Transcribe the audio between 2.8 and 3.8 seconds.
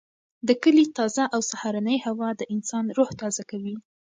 روح تازه کوي.